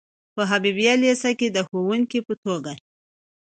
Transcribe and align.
په 0.35 0.41
حبیبیه 0.49 0.93
لیسه 1.03 1.31
کې 1.39 1.47
د 1.51 1.57
ښوونکي 1.67 2.19
په 2.27 2.33
توګه. 2.43 2.73